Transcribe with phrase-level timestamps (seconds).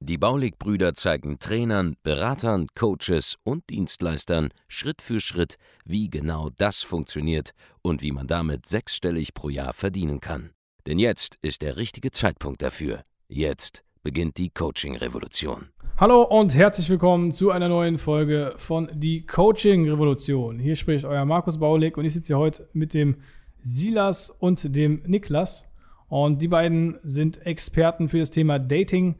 [0.00, 7.50] Die Baulig-Brüder zeigen Trainern, Beratern, Coaches und Dienstleistern Schritt für Schritt, wie genau das funktioniert
[7.82, 10.50] und wie man damit sechsstellig pro Jahr verdienen kann.
[10.86, 13.02] Denn jetzt ist der richtige Zeitpunkt dafür.
[13.28, 15.68] Jetzt beginnt die Coaching-Revolution.
[15.98, 20.58] Hallo und herzlich willkommen zu einer neuen Folge von Die Coaching Revolution.
[20.58, 23.16] Hier spricht euer Markus Baulig und ich sitze hier heute mit dem
[23.60, 25.66] Silas und dem Niklas.
[26.08, 29.16] Und die beiden sind Experten für das Thema Dating,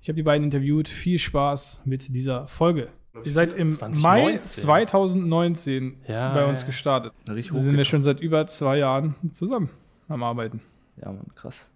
[0.00, 0.88] ich habe die beiden interviewt.
[0.88, 2.88] Viel Spaß mit dieser Folge.
[3.24, 4.02] Ihr seid im 2019.
[4.02, 7.12] Mai 2019 ja, bei uns gestartet.
[7.24, 9.70] Da sind ja schon seit über zwei Jahren zusammen
[10.08, 10.60] am Arbeiten.
[11.00, 11.68] Ja, Mann, krass.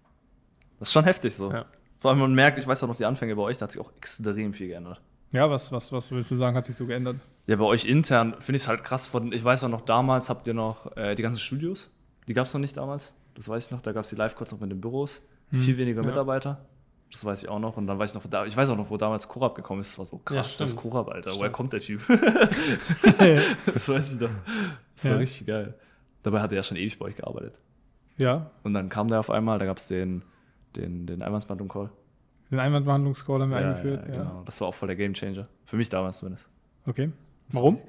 [0.79, 1.51] Das ist schon heftig so.
[1.51, 1.65] Ja.
[1.99, 3.79] Vor allem, man merkt, ich weiß auch noch die Anfänge bei euch, da hat sich
[3.79, 5.01] auch extrem viel geändert.
[5.31, 7.17] Ja, was, was, was willst du sagen, hat sich so geändert?
[7.47, 9.07] Ja, bei euch intern finde ich es halt krass.
[9.07, 11.89] Von, ich weiß auch noch, damals habt ihr noch äh, die ganzen Studios.
[12.27, 13.11] Die gab es noch nicht damals.
[13.35, 13.81] Das weiß ich noch.
[13.81, 15.25] Da gab es die Live-Codes noch mit den Büros.
[15.49, 15.61] Hm.
[15.61, 16.57] Viel weniger ja.
[17.13, 17.77] Das weiß ich auch noch.
[17.77, 19.91] Und dann weiß ich noch, da, ich weiß auch noch, wo damals Korab gekommen ist.
[19.91, 21.29] Das war so krass, ja, das Korab, Alter.
[21.29, 21.41] Stimmt.
[21.41, 22.01] Woher kommt der Typ?
[23.65, 24.31] das weiß ich noch.
[24.95, 25.17] Das war ja.
[25.17, 25.75] richtig geil.
[26.23, 27.53] Dabei hat er ja schon ewig bei euch gearbeitet.
[28.17, 28.49] Ja.
[28.63, 30.23] Und dann kam der auf einmal, da gab es den,
[30.75, 31.91] den, den Einwandsbehandlung-Call.
[32.49, 34.05] Den Einwandbehandlungscall haben wir ja, eingeführt.
[34.07, 34.43] Ja, genau.
[34.45, 35.47] Das war auch voll der Gamechanger.
[35.65, 36.47] Für mich damals zumindest.
[36.87, 37.11] Okay.
[37.47, 37.79] Das Warum?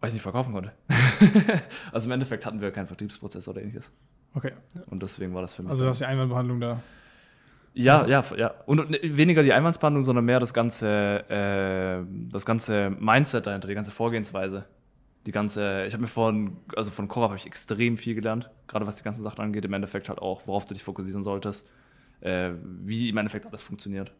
[0.00, 0.72] Weil ich nicht verkaufen konnte.
[1.92, 3.90] also im Endeffekt hatten wir keinen Vertriebsprozess oder ähnliches.
[4.34, 4.52] Okay.
[4.88, 5.70] Und deswegen war das für mich.
[5.70, 6.82] Also, du hast die Einwandbehandlung da
[7.76, 8.54] ja, ja, ja.
[8.64, 13.90] Und weniger die Einwandsbehandlung, sondern mehr das ganze, äh, das ganze Mindset dahinter, die ganze
[13.90, 14.64] Vorgehensweise.
[15.26, 18.86] Die ganze, ich habe mir von, also von Korab habe ich extrem viel gelernt, gerade
[18.86, 21.68] was die ganzen Sachen angeht, im Endeffekt halt auch, worauf du dich fokussieren solltest,
[22.20, 24.12] äh, wie im Endeffekt alles funktioniert.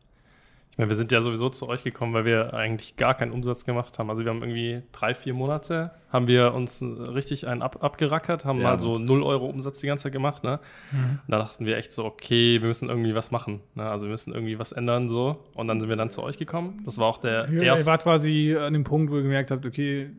[0.72, 3.64] Ich meine, wir sind ja sowieso zu euch gekommen, weil wir eigentlich gar keinen Umsatz
[3.64, 4.10] gemacht haben.
[4.10, 8.60] Also wir haben irgendwie drei, vier Monate, haben wir uns richtig einen ab, abgerackert, haben
[8.60, 8.64] ja.
[8.64, 10.44] mal so 0 Euro Umsatz die ganze Zeit gemacht.
[10.44, 10.60] Ne?
[10.92, 11.20] Mhm.
[11.28, 13.60] da dachten wir echt so, okay, wir müssen irgendwie was machen.
[13.74, 13.84] Ne?
[13.84, 15.42] Also wir müssen irgendwie was ändern so.
[15.54, 16.82] Und dann sind wir dann zu euch gekommen.
[16.84, 17.86] Das war auch der ja, erste...
[17.86, 20.10] Ihr wart quasi an dem Punkt, wo ihr gemerkt habt, okay,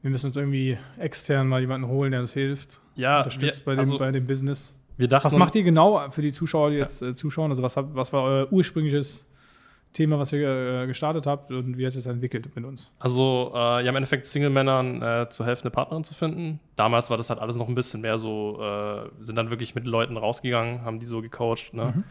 [0.00, 2.80] wir müssen uns irgendwie extern mal jemanden holen, der uns hilft.
[2.94, 4.74] Ja, unterstützt wir, bei, dem, also, bei dem Business.
[4.96, 7.50] Wir dachten, was macht ihr genau für die Zuschauer, die jetzt äh, zuschauen?
[7.50, 9.26] Also was, was war euer ursprüngliches
[9.94, 12.92] Thema, was ihr äh, gestartet habt und wie hat es entwickelt mit uns?
[12.98, 16.60] Also, äh, ja, im Endeffekt Single-Männern äh, zu helfen, eine Partnerin zu finden.
[16.76, 19.86] Damals war das halt alles noch ein bisschen mehr so, äh, sind dann wirklich mit
[19.86, 21.94] Leuten rausgegangen, haben die so gecoacht, ne?
[21.96, 22.04] Mhm.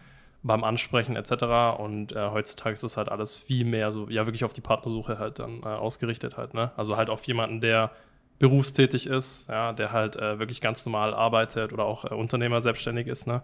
[0.44, 1.78] beim Ansprechen etc.
[1.78, 5.20] Und äh, heutzutage ist das halt alles viel mehr so, ja, wirklich auf die Partnersuche
[5.20, 6.72] halt dann äh, ausgerichtet halt, ne?
[6.78, 7.92] Also halt auf jemanden, der
[8.40, 13.42] berufstätig ist, ja, der halt wirklich ganz normal arbeitet oder auch Unternehmer selbstständig ist, ne?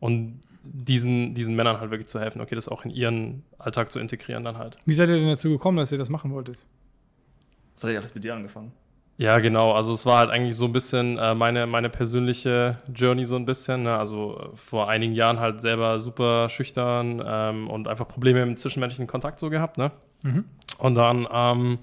[0.00, 3.98] Und diesen, diesen Männern halt wirklich zu helfen, okay, das auch in ihren Alltag zu
[3.98, 4.76] integrieren dann halt.
[4.86, 6.64] Wie seid ihr denn dazu gekommen, dass ihr das machen wolltet?
[7.74, 8.72] Das hat ja alles mit dir angefangen.
[9.16, 9.72] Ja, genau.
[9.72, 13.46] Also es war halt eigentlich so ein bisschen äh, meine, meine persönliche Journey so ein
[13.46, 13.84] bisschen.
[13.84, 13.96] Ne?
[13.96, 19.06] Also äh, vor einigen Jahren halt selber super schüchtern ähm, und einfach Probleme im zwischenmenschlichen
[19.06, 19.78] Kontakt so gehabt.
[19.78, 19.92] Ne?
[20.24, 20.44] Mhm.
[20.78, 21.78] Und dann ähm,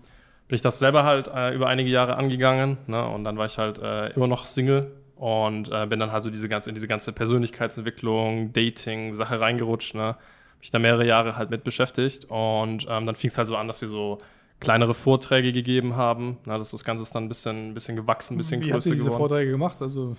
[0.49, 2.77] bin ich das selber halt äh, über einige Jahre angegangen.
[2.87, 3.05] Ne?
[3.05, 6.31] Und dann war ich halt äh, immer noch Single und äh, bin dann halt so
[6.31, 10.15] diese ganze, in diese ganze Persönlichkeitsentwicklung, Dating-Sache reingerutscht, ne?
[10.59, 13.67] Mich da mehrere Jahre halt mit beschäftigt und ähm, dann fing es halt so an,
[13.67, 14.17] dass wir so
[14.59, 16.39] kleinere Vorträge gegeben haben.
[16.45, 18.75] Na, das, das Ganze ist dann ein bisschen, ein bisschen gewachsen, ein bisschen Wie größer
[18.77, 19.19] habt ihr diese geworden.
[19.19, 19.79] Vorträge gemacht?
[19.79, 20.17] Also,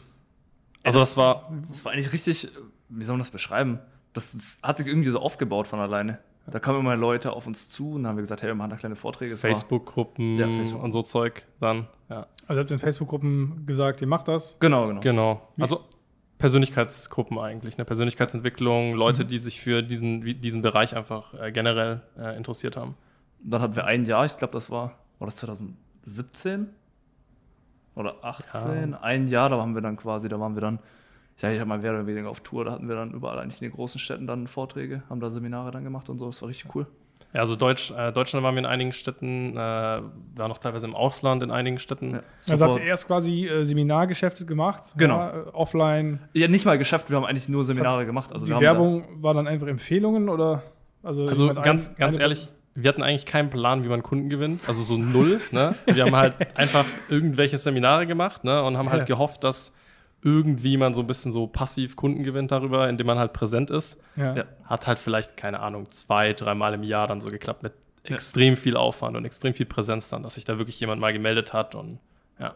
[0.84, 2.48] also das, das, war, das war eigentlich richtig,
[2.88, 3.80] wie soll man das beschreiben?
[4.12, 6.20] Das, das hat sich irgendwie so aufgebaut von alleine.
[6.50, 8.76] Da kamen immer Leute auf uns zu und haben wir gesagt, hey, wir machen da
[8.76, 9.36] kleine Vorträge.
[9.36, 12.26] Facebook-Gruppen ja, Facebook und so Zeug dann, ja.
[12.46, 14.58] Also habt ihr in Facebook-Gruppen gesagt, ihr macht das?
[14.58, 15.00] Genau, genau.
[15.00, 15.48] Genau.
[15.58, 15.84] Also
[16.38, 19.28] Persönlichkeitsgruppen eigentlich, eine Persönlichkeitsentwicklung, Leute, mhm.
[19.28, 22.96] die sich für diesen, diesen Bereich einfach äh, generell äh, interessiert haben.
[23.44, 26.68] Dann hatten wir ein Jahr, ich glaube, das war, war das 2017
[27.94, 28.90] oder 18?
[28.90, 29.00] Ja.
[29.00, 30.80] Ein Jahr, da haben wir dann quasi, da waren wir dann
[31.42, 33.60] ja, ich habe mal mehr oder weniger auf Tour, da hatten wir dann überall eigentlich
[33.60, 36.48] in den großen Städten dann Vorträge, haben da Seminare dann gemacht und so, das war
[36.48, 36.86] richtig cool.
[37.34, 40.94] Ja, also Deutsch, äh, Deutschland waren wir in einigen Städten, äh, waren auch teilweise im
[40.94, 42.12] Ausland in einigen Städten.
[42.12, 44.92] Ja, also habt ihr erst quasi äh, Seminargeschäfte gemacht?
[44.96, 45.16] Genau.
[45.16, 46.20] Ja, äh, offline?
[46.34, 48.32] Ja, nicht mal Geschäft, wir haben eigentlich nur Seminare gemacht.
[48.32, 50.62] Also die Werbung da war dann einfach Empfehlungen oder?
[51.02, 54.62] Also, also ganz, ein, ganz ehrlich, wir hatten eigentlich keinen Plan, wie man Kunden gewinnt,
[54.68, 55.40] also so null.
[55.50, 55.74] ne?
[55.86, 58.62] Wir haben halt einfach irgendwelche Seminare gemacht ne?
[58.62, 59.74] und haben halt gehofft, dass
[60.22, 64.00] irgendwie man so ein bisschen so passiv Kunden gewinnt darüber, indem man halt präsent ist.
[64.16, 64.44] Ja.
[64.64, 67.72] Hat halt vielleicht, keine Ahnung, zwei, dreimal im Jahr dann so geklappt mit
[68.04, 71.52] extrem viel Aufwand und extrem viel Präsenz dann, dass sich da wirklich jemand mal gemeldet
[71.52, 71.98] hat und
[72.38, 72.54] ja.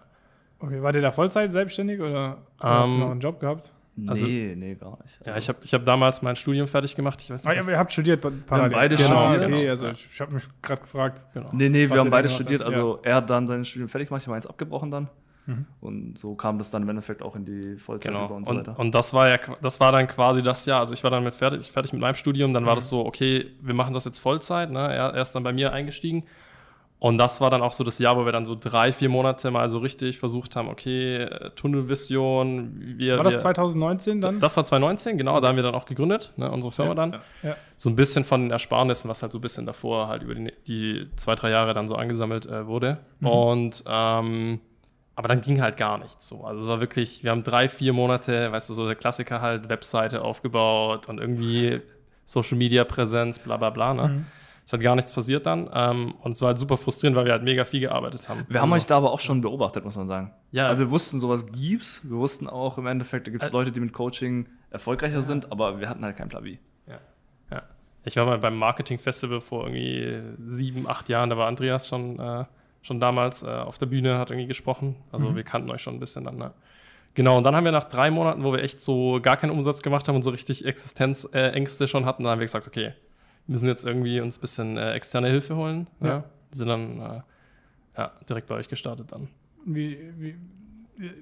[0.59, 3.73] Okay, wart ihr da Vollzeit selbstständig oder habt ihr Ähm, noch einen Job gehabt?
[4.09, 5.19] Also- nee, nee, gar nicht.
[5.25, 7.21] Ja, ich habe ich hab damals mein Studium fertig gemacht.
[7.23, 8.73] Ich weiß Ah, nicht, ja, was- aber ihr habt studiert pa- parallel.
[8.77, 9.53] beide genau, studiert.
[9.53, 11.27] Okay, also ich, ich habe mich gerade gefragt.
[11.33, 11.49] genau.
[11.53, 12.63] Nee, nee, wir haben beide studiert.
[12.63, 15.09] Also er hat dann sein Studium fertig gemacht, ich habe eins abgebrochen dann.
[15.47, 15.67] Mhm.
[15.81, 18.27] Und so kam das dann im Endeffekt auch in die Vollzeit Genau.
[18.27, 18.79] über und Und, so weiter.
[18.79, 20.81] und das war ja, das war dann quasi das Jahr.
[20.81, 22.53] Also ich war dann mit fertig, fertig mit meinem Studium.
[22.53, 22.79] Dann war Mhm.
[22.79, 24.71] das so, okay, wir machen das jetzt Vollzeit.
[24.71, 24.81] Ne?
[24.81, 26.25] Er, er ist dann bei mir eingestiegen.
[26.99, 29.51] Und das war dann auch so das Jahr, wo wir dann so drei, vier Monate
[29.51, 32.95] mal so richtig versucht haben, okay, äh, Tunnelvision.
[32.97, 34.41] Wir, War das wir, 2019 dann?
[34.41, 35.41] Das war 2019, genau.
[35.41, 37.13] Da haben wir dann auch gegründet, ne, unsere Firma dann.
[37.13, 37.21] ja.
[37.51, 37.57] ja.
[37.77, 40.51] So ein bisschen von den Ersparnissen, was halt so ein bisschen davor halt über die,
[40.67, 42.99] die zwei, drei Jahre dann so angesammelt äh, wurde.
[43.21, 43.27] Mhm.
[43.29, 44.61] Und ähm,
[45.17, 46.45] aber dann ging halt gar nichts so.
[46.45, 49.69] Also es war wirklich, wir haben drei, vier Monate, weißt du, so der Klassiker halt,
[49.69, 51.81] Webseite aufgebaut und irgendwie
[52.27, 53.95] Social Media Präsenz, bla bla bla.
[53.95, 54.09] Ne?
[54.09, 54.27] Mhm.
[54.67, 55.71] Es hat gar nichts passiert dann.
[55.73, 58.45] Ähm, und es war halt super frustrierend, weil wir halt mega viel gearbeitet haben.
[58.49, 60.33] Wir haben also, euch da aber auch schon beobachtet, muss man sagen.
[60.51, 60.67] Ja.
[60.67, 62.03] Also wir wussten, sowas gibt's.
[62.05, 65.81] Wir wussten auch im Endeffekt, da gibt es Leute, die mit Coaching erfolgreicher sind, aber
[65.81, 66.59] wir hatten halt keinen Plan wie.
[66.87, 66.99] Ja.
[67.53, 67.63] ja.
[68.05, 72.45] Ich war mal beim Marketing-Festival vor irgendwie sieben, acht Jahren, da war Andreas schon, äh,
[72.87, 74.97] schon damals äh, auf der Bühne, hat irgendwie gesprochen.
[75.11, 76.37] Also wir kannten euch schon ein bisschen dann.
[76.37, 76.53] Ne?
[77.15, 79.83] Genau, und dann haben wir nach drei Monaten, wo wir echt so gar keinen Umsatz
[79.83, 82.93] gemacht haben und so richtig Existenzängste äh, schon hatten, dann haben wir gesagt, okay,
[83.47, 85.89] wir müssen jetzt irgendwie uns ein bisschen äh, externe Hilfe holen.
[86.01, 86.09] Ja.
[86.09, 86.25] Ja.
[86.53, 87.21] Sind dann äh,
[87.99, 89.29] ja, direkt bei euch gestartet dann.
[89.65, 90.37] Wie, wie,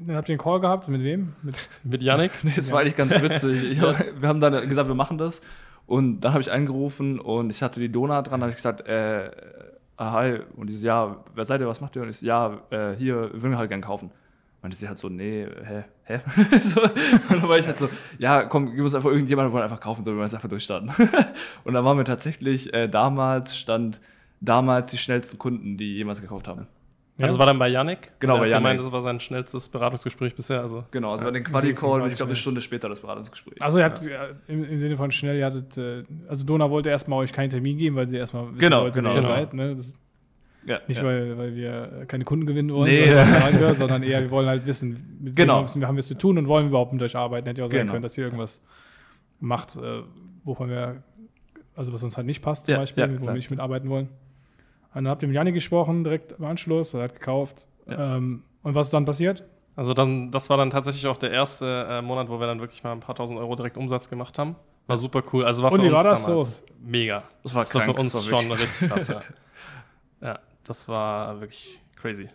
[0.00, 0.88] dann habt ihr einen Call gehabt?
[0.88, 1.34] Mit wem?
[1.42, 2.32] Mit, Mit Yannick.
[2.42, 3.62] Nee, das war eigentlich ganz witzig.
[3.62, 5.40] Ich, wir haben dann gesagt, wir machen das.
[5.86, 8.86] Und dann habe ich angerufen und ich hatte die Dona dran, da habe ich gesagt,
[8.88, 9.30] äh,
[9.96, 10.40] ah, hi.
[10.56, 12.02] Und die so, ja, wer seid ihr, was macht ihr?
[12.02, 14.10] Und ich so, ja, äh, hier, wir würden halt gern kaufen.
[14.62, 16.20] Und sie halt so, nee, hä, hä?
[16.60, 17.88] so, und dann war ich halt so,
[18.18, 20.90] ja, komm, gib uns einfach irgendjemanden, wir wollen einfach kaufen, so wir wollen einfach durchstarten.
[21.64, 24.00] und dann waren wir tatsächlich, äh, damals stand
[24.40, 26.66] damals die schnellsten Kunden, die jemals gekauft haben.
[27.16, 27.28] Ja.
[27.28, 28.10] Das war dann bei Yannick.
[28.18, 28.86] Genau, er bei hat gemeint, Yannick.
[28.86, 30.60] das war sein schnellstes Beratungsgespräch bisher.
[30.60, 31.30] Also Genau, also Ja.
[31.30, 32.36] bei den Quali-Call, ich glaube, eine.
[32.36, 33.62] Stunde später das Beratungsgespräch.
[33.62, 36.88] also ihr habt ja, im, im Sinne von schnell, ihr hattet, äh, also Dona wollte
[36.90, 39.34] erstmal euch keinen Termin geben, weil sie erstmal wissen Genau, wollte, genau, wer ihr genau.
[39.34, 39.54] seid.
[39.54, 39.74] Ne?
[39.76, 39.94] Das
[40.66, 41.04] ja, nicht, ja.
[41.04, 43.08] Weil, weil wir keine Kunden gewinnen wollen, Nee.
[43.10, 45.64] sondern, sondern eher, wir wollen halt wissen, mit Genau.
[45.72, 47.46] wem haben wir es zu tun und wollen wir überhaupt mit euch arbeiten.
[47.46, 47.92] Hätte ja auch sein Genau.
[47.92, 48.60] können, dass ihr irgendwas
[49.38, 50.00] macht, äh,
[50.42, 51.02] wovon wir,
[51.76, 54.08] also was uns halt nicht passt, zum Ja, Beispiel, ja, wo wir nicht mitarbeiten wollen.
[54.94, 57.66] Und dann habt ihr mit Janni gesprochen, direkt im Anschluss, er hat gekauft.
[57.86, 58.16] Ja.
[58.16, 59.44] Ähm, und was ist dann passiert?
[59.76, 62.84] Also dann, das war dann tatsächlich auch der erste äh, Monat, wo wir dann wirklich
[62.84, 64.54] mal ein paar tausend Euro direkt Umsatz gemacht haben.
[64.86, 65.44] War super cool.
[65.44, 67.24] Also war Und für wie uns war das damals mega.
[67.42, 69.22] Das war Das war für uns war schon richtig krass, ja.
[70.20, 72.28] ja, das war wirklich crazy.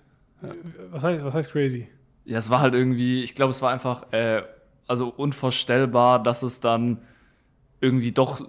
[0.92, 1.88] Was heißt, was heißt crazy?
[2.26, 4.42] Ja, es war halt irgendwie, ich glaube, es war einfach äh,
[4.88, 7.00] also unvorstellbar, dass es dann
[7.80, 8.42] irgendwie doch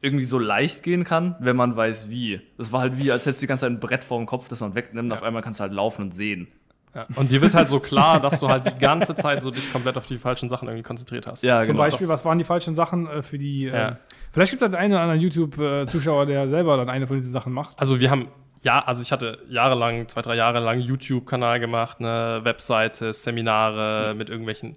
[0.00, 2.40] irgendwie so leicht gehen kann, wenn man weiß wie.
[2.56, 4.48] Es war halt wie, als hättest du die ganze Zeit ein Brett vor dem Kopf,
[4.48, 6.48] das man wegnimmt, auf einmal kannst du halt laufen und sehen.
[6.94, 7.06] Ja.
[7.16, 9.96] Und dir wird halt so klar, dass du halt die ganze Zeit so dich komplett
[9.96, 11.42] auf die falschen Sachen irgendwie konzentriert hast.
[11.44, 11.84] Ja, Zum genau.
[11.84, 13.64] Beispiel, das- was waren die falschen Sachen äh, für die.
[13.64, 13.88] Ja.
[13.90, 13.96] ähm,
[14.32, 17.78] vielleicht gibt es einen oder anderen YouTube-Zuschauer, der selber dann eine von diesen Sachen macht.
[17.80, 18.28] Also wir haben,
[18.62, 24.30] ja, also ich hatte jahrelang, zwei, drei Jahre lang YouTube-Kanal gemacht, eine Webseite, Seminare mit
[24.30, 24.76] irgendwelchen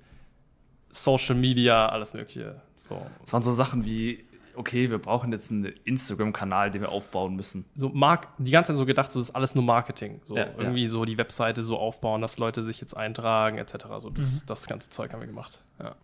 [0.89, 2.61] Social Media, alles mögliche.
[2.87, 4.25] So, Es waren so Sachen wie,
[4.61, 7.65] okay, wir brauchen jetzt einen Instagram-Kanal, den wir aufbauen müssen.
[7.75, 10.21] so Mark die ganze Zeit so gedacht, so das ist alles nur Marketing.
[10.23, 13.73] So Ja, irgendwie so die Webseite so aufbauen, dass Leute sich jetzt eintragen, etc.
[13.99, 15.61] So das, das ganze Zeug haben wir gemacht.
[15.79, 15.95] Ja.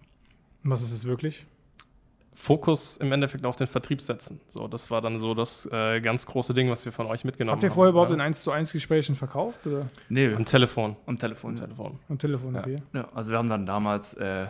[0.63, 1.46] Was ist es wirklich?
[2.34, 4.39] Fokus im Endeffekt auf den Vertrieb setzen.
[4.50, 7.53] So, das war dann so das äh, ganz große Ding, was wir von euch mitgenommen
[7.55, 7.75] Habt ihr haben.
[7.75, 8.15] vorher überhaupt ja.
[8.15, 10.96] in 1 zu 1 Gesprächen verkauft oder Nee, Am Telefon.
[11.08, 11.51] am Telefon.
[11.51, 12.00] Am Telefon.
[12.10, 12.53] am Telefon?
[12.53, 12.62] Ja.
[12.62, 12.82] Okay.
[12.93, 14.46] Ja, also wir haben dann damals äh,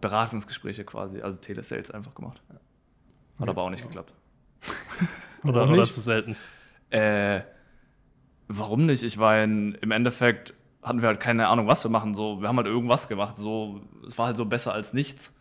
[0.00, 2.42] Beratungsgespräche quasi, also Telesales einfach gemacht.
[3.40, 4.12] Hat aber auch nicht geklappt.
[5.44, 5.92] Oder, Warum oder nicht?
[5.94, 6.36] zu selten.
[6.90, 7.40] Äh,
[8.48, 9.02] warum nicht?
[9.02, 12.14] Ich war in, im Endeffekt hatten wir halt keine Ahnung, was wir machen.
[12.14, 13.36] So, wir haben halt irgendwas gemacht.
[13.38, 15.34] So, es war halt so besser als nichts.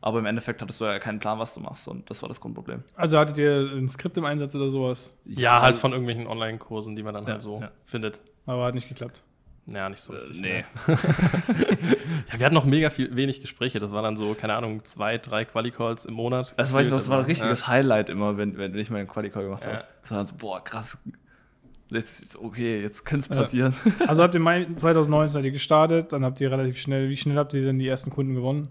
[0.00, 1.88] Aber im Endeffekt hattest du ja keinen Plan, was du machst.
[1.88, 2.84] Und das war das Grundproblem.
[2.94, 5.14] Also hattet ihr ein Skript im Einsatz oder sowas?
[5.24, 7.70] Ja, halt von irgendwelchen Online-Kursen, die man dann Ja, halt so ja.
[7.86, 8.20] findet.
[8.46, 9.22] Aber hat nicht geklappt.
[9.70, 10.40] Ja, nicht so Äh, richtig.
[10.40, 10.64] nee.
[10.86, 10.98] ne?
[12.32, 13.78] Ja, wir hatten noch mega viel, wenig Gespräche.
[13.80, 16.54] Das waren dann so, keine Ahnung, zwei, drei Quali-Calls im Monat.
[16.56, 17.66] Das weiß ich noch, das war ein richtiges Ja.
[17.68, 19.70] Highlight immer, wenn, wenn ich meinen Quali-Call gemacht Ja.
[19.72, 19.84] habe.
[20.02, 20.96] Das war dann so, boah, krass.
[21.90, 23.36] Jetzt ist okay, jetzt könnte es Ja.
[23.36, 23.74] passieren.
[24.06, 27.36] Also habt ihr Mai 2019 seid ihr gestartet, dann habt ihr relativ schnell, wie schnell
[27.38, 28.68] habt ihr denn die ersten Kunden gewonnen?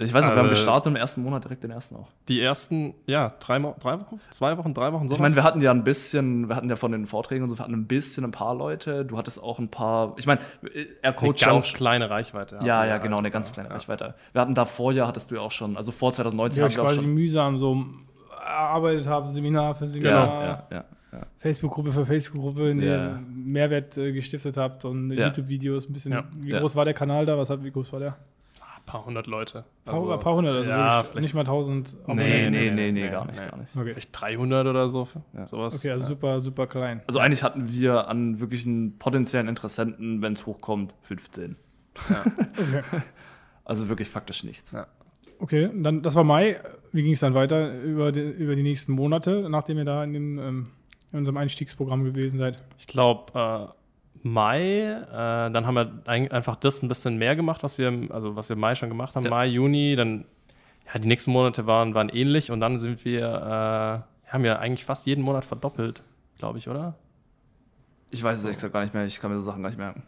[0.00, 2.08] Ich weiß noch, wir haben Äh, gestartet im ersten Monat direkt den ersten auch.
[2.28, 5.70] Die ersten, ja, drei, drei Wochen, zwei Wochen, drei Wochen, Ich meine, wir hatten ja
[5.72, 8.30] ein bisschen, wir hatten ja von den Vorträgen und so, wir hatten ein bisschen ein
[8.30, 9.04] paar Leute.
[9.04, 10.40] Du hattest auch ein paar, ich meine,
[11.02, 12.56] er eine coacht ganz auch- kleine Reichweite.
[12.62, 13.74] Ja, hatten ja, wir genau, eine ganz kleine Ja.
[13.74, 14.14] Reichweite.
[14.32, 16.76] Wir hatten davor ja, hattest du ja auch schon, also vor 2019 Die haben euch
[16.76, 17.14] wir auch quasi schon.
[17.14, 17.84] mühsam so
[18.44, 20.42] erarbeitet habt, Seminar für Seminar.
[20.42, 21.18] Ja, ja, ja.
[21.38, 23.06] Facebook-Gruppe für Facebook-Gruppe, in der Ja.
[23.08, 25.26] ihr Mehrwert äh, gestiftet habt und Ja.
[25.26, 26.12] YouTube-Videos ein bisschen.
[26.12, 26.24] Ja.
[26.36, 26.60] Wie Ja.
[26.60, 27.36] groß war der Kanal da?
[27.38, 28.16] Was hat, wie groß war der?
[28.88, 29.64] Ein paar hundert Leute.
[29.84, 31.94] Ein paar, paar hundert, also ja, nicht mal tausend.
[32.06, 32.50] Nee, Abonnenten.
[32.52, 33.76] nee, nee, nee, gar nicht, gar nicht.
[33.76, 33.92] Okay.
[33.92, 35.06] Vielleicht 300 oder so.
[35.34, 35.46] Ja.
[35.46, 35.78] Sowas.
[35.78, 36.08] Okay, also ja.
[36.08, 37.02] super, super klein.
[37.06, 41.56] Also eigentlich hatten wir an wirklichen potenziellen Interessenten, wenn es hochkommt, 15.
[42.58, 43.02] Okay.
[43.64, 44.72] Also wirklich faktisch nichts.
[44.72, 44.86] Ja.
[45.40, 46.58] Okay, dann, das war Mai.
[46.90, 50.14] Wie ging es dann weiter über die, über die nächsten Monate, nachdem ihr da in,
[50.14, 50.66] dem, ähm,
[51.12, 52.62] in unserem Einstiegsprogramm gewesen seid?
[52.78, 53.66] Ich glaube, äh,
[54.22, 55.06] Mai, äh,
[55.50, 58.48] dann haben wir ein, einfach das ein bisschen mehr gemacht, was wir, im- also was
[58.48, 59.24] wir im Mai schon gemacht haben.
[59.24, 59.30] Ja.
[59.30, 60.24] Mai, Juni, dann,
[60.92, 63.22] ja, die nächsten Monate waren, waren ähnlich und dann sind wir,
[64.26, 66.02] äh, haben wir eigentlich fast jeden Monat verdoppelt,
[66.38, 66.94] glaube ich, oder?
[68.10, 69.78] Ich weiß es ehrlich gesagt gar nicht mehr, ich kann mir so Sachen gar nicht
[69.78, 70.02] merken.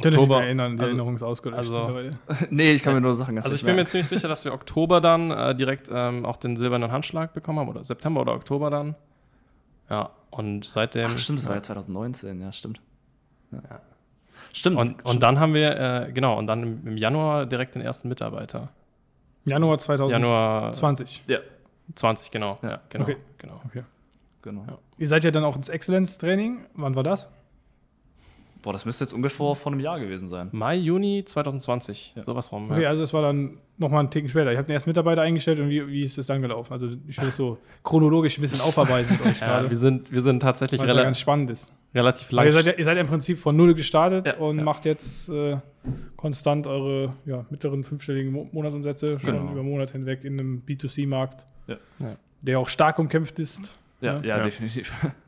[0.00, 1.58] Könnt ihr euch nicht Oktober, mehr erinnern, die also- Erinnerung ist ausgelöscht.
[1.58, 1.90] also-
[2.50, 4.52] nee, ich kann mir nur Sachen ganz Also ich bin mir ziemlich sicher, dass wir
[4.52, 8.70] Oktober dann äh, direkt ähm, auch den silbernen Handschlag bekommen haben oder September oder Oktober
[8.70, 8.94] dann.
[9.90, 11.08] Ja, und seitdem.
[11.12, 11.58] Ach stimmt, das war ja.
[11.58, 12.80] ja 2019, ja, stimmt.
[13.52, 13.80] Ja.
[14.52, 14.76] Stimmt.
[14.76, 15.06] Und, stimmt.
[15.08, 18.68] und dann haben wir, äh, genau, und dann im, im Januar direkt den ersten Mitarbeiter.
[19.44, 20.12] Januar 2020.
[20.22, 21.22] Januar 20.
[21.26, 21.38] Ja,
[21.94, 22.58] 20, genau.
[22.62, 22.80] Ja.
[22.90, 23.04] Genau.
[23.04, 23.16] Okay.
[23.38, 23.60] genau.
[23.66, 23.82] Okay.
[24.42, 24.64] genau.
[24.66, 24.78] Ja.
[24.98, 26.66] Ihr seid ja dann auch ins Exzellenz-Training.
[26.74, 27.28] Wann war das?
[28.62, 30.48] Boah, das müsste jetzt ungefähr vor einem Jahr gewesen sein.
[30.52, 32.22] Mai, Juni 2020, Ja.
[32.22, 32.70] sowas rum.
[32.70, 32.90] Okay, ja.
[32.90, 34.52] also es war dann nochmal einen Ticken später.
[34.52, 36.72] Ich habe den ersten Mitarbeiter eingestellt und wie, wie ist es dann gelaufen?
[36.72, 39.70] Also ich will das so chronologisch ein bisschen aufarbeiten mit euch Ja, gerade.
[39.70, 41.72] wir, sind, wir sind tatsächlich Was ja rela ganz spannend ist.
[41.94, 42.46] Relativ lang.
[42.46, 44.64] ihr seid, ja, ihr seid ja im Prinzip von null gestartet Ja, und ja.
[44.64, 45.58] macht jetzt äh,
[46.16, 49.52] konstant eure ja, mittleren fünfstelligen Mo Monatsumsätze schon Genau.
[49.52, 51.76] über Monate hinweg in einem B2C-Markt, Ja.
[52.00, 52.16] Ja.
[52.42, 53.78] der auch stark umkämpft ist.
[54.00, 54.42] Ja, ja, Ja.
[54.42, 54.92] definitiv.
[55.02, 55.10] Ja.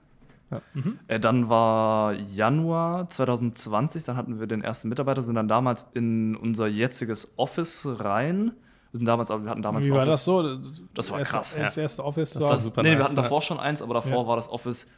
[0.74, 0.98] Mhm.
[1.08, 6.36] Äh, dann war Januar 2020, dann hatten wir den ersten Mitarbeiter, sind dann damals in
[6.36, 8.52] unser jetziges Office rein.
[8.92, 10.10] Wir sind damals, wir hatten damals Wie war Office.
[10.14, 10.58] das so?
[10.94, 13.16] Das war erste, krass, Das erste Office Das war, war super Nee, wir nice, hatten
[13.16, 13.22] ja.
[13.22, 14.26] davor schon eins, aber davor Ja.
[14.28, 14.88] war das Office.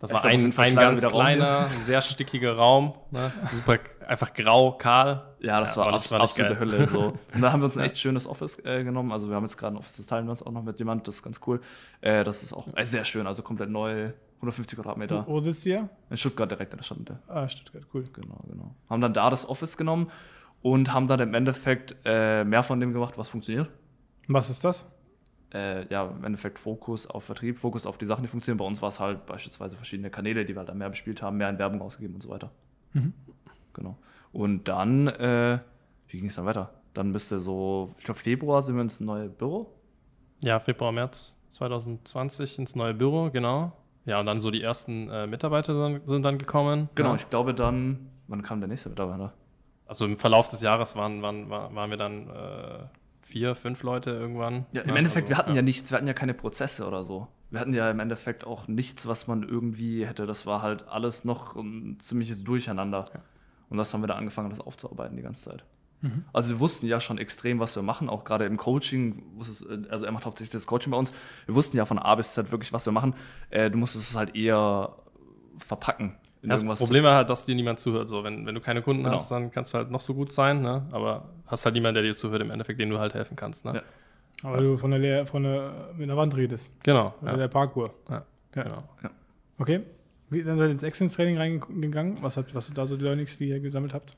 [0.00, 2.94] Das Ich war glaub, ein, ein kleiner ganz der Raum kleiner, sehr stickiger Raum.
[3.10, 3.30] Ne?
[3.52, 3.78] Super,
[4.08, 5.34] einfach grau, kahl.
[5.40, 6.60] Ja, das Ja, war, war abs war absolute geil.
[6.60, 6.86] Hölle.
[6.86, 7.00] So.
[7.34, 9.12] Und dann haben wir uns ein echt schönes Office äh, genommen.
[9.12, 11.06] Also wir haben jetzt gerade ein Office, das teilen wir uns auch noch mit jemand.
[11.06, 11.60] Das ist ganz cool.
[12.00, 14.12] Äh, das ist auch äh, sehr schön, also komplett neu.
[14.36, 15.26] 150 Quadratmeter.
[15.26, 15.90] wo, wo sitzt ihr?
[16.08, 16.98] In Stuttgart direkt in der Stadt.
[17.28, 18.04] Ah, Stuttgart, cool.
[18.10, 18.74] Genau, genau.
[18.88, 20.10] Haben dann da das Office genommen
[20.62, 23.68] und haben dann im Endeffekt äh, mehr von dem gemacht, was funktioniert.
[24.28, 24.86] Was ist das?
[25.52, 28.58] Äh, ja, im Endeffekt Fokus auf Vertrieb, Fokus auf die Sachen, die funktionieren.
[28.58, 31.38] Bei uns war es halt beispielsweise verschiedene Kanäle, die wir halt dann mehr bespielt haben,
[31.38, 32.50] mehr in Werbung ausgegeben und so weiter.
[32.92, 33.12] Mhm.
[33.72, 33.96] Genau.
[34.32, 35.58] Und dann, äh,
[36.08, 36.70] wie ging es dann weiter?
[36.94, 39.72] Dann müsste so, ich glaube, Februar sind wir ins neue Büro.
[40.40, 43.72] Ja, Februar, März 2020 ins neue Büro, genau.
[44.06, 46.88] Ja, und dann so die ersten äh, Mitarbeiter sind, sind dann gekommen.
[46.94, 47.14] Genau, Ja.
[47.16, 49.32] ich glaube dann, wann kam der nächste Mitarbeiter?
[49.86, 52.84] Also im Verlauf des Jahres waren, waren, waren waren wir dann äh,
[53.30, 54.66] vier, fünf Leute irgendwann.
[54.72, 55.62] Ja, im Endeffekt, also, wir hatten ja.
[55.62, 57.28] nichts, wir hatten ja keine Prozesse oder so.
[57.50, 60.26] Wir hatten ja im Endeffekt auch nichts, was man irgendwie hätte.
[60.26, 63.06] Das war halt alles noch ein ziemliches Durcheinander.
[63.12, 63.20] Ja.
[63.68, 65.64] Und das haben wir da angefangen, das aufzuarbeiten die ganze Zeit.
[66.00, 66.24] Mhm.
[66.32, 69.22] Also wir wussten ja schon extrem, was wir machen, auch gerade im Coaching,
[69.68, 71.12] äh, also er macht hauptsächlich das Coaching bei uns.
[71.46, 73.14] Wir wussten ja von A bis Z wirklich, was wir machen.
[73.50, 74.96] Äh, du musstest es halt eher
[75.58, 78.08] verpacken Das Problem war halt, dass dir niemand zuhört.
[78.08, 79.14] So, wenn, wenn du keine Kunden Genau.
[79.14, 80.86] hast, dann kannst du halt noch so gut sein, ne?
[80.90, 83.64] aber hast halt niemanden, der dir zuhört, im Endeffekt, dem du halt helfen kannst.
[83.66, 83.74] Ne?
[83.74, 83.82] Ja.
[84.48, 86.72] Aber du von der, Lehr von der mit der Wand redest.
[86.82, 87.14] Genau.
[87.20, 87.92] Oder Ja, der Parkour.
[88.08, 88.24] ja,
[88.56, 88.62] Ja.
[88.62, 88.84] genau.
[89.58, 89.80] Okay.
[90.30, 92.18] Wie, dann seid ihr ins Excellence-Training reingegangen.
[92.22, 94.16] Was, habt, was sind da so die Learnings, die ihr gesammelt habt?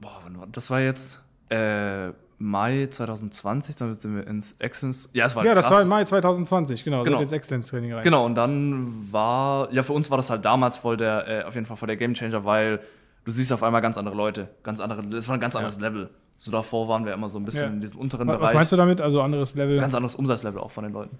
[0.00, 5.08] Boah, das war jetzt äh, Mai 2020, dann sind wir ins Excellence.
[5.12, 5.74] Ja, es war ja, das krass.
[5.74, 7.02] war im Mai 2020, genau.
[7.02, 7.20] Genau.
[7.20, 8.04] Ins Excellence-Training rein.
[8.04, 11.54] Genau, und dann war, ja, für uns war das halt damals voll der, äh, auf
[11.54, 12.80] jeden Fall voll der Gamechanger, weil
[13.24, 16.10] du siehst auf einmal ganz andere Leute, ganz andere, das war ein ganz anderes Level.
[16.36, 17.68] So davor waren wir immer so ein bisschen Ja.
[17.70, 18.54] in diesem unteren Was, was Bereich.
[18.54, 19.00] meinst du damit?
[19.00, 19.80] Also anderes Level?
[19.80, 21.18] Ganz anderes Umsatzlevel auch von den Leuten.